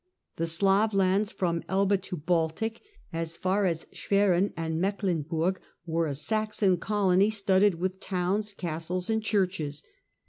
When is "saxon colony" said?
6.15-7.29